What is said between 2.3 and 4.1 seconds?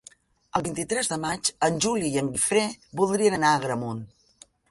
Guifré voldrien anar a Agramunt.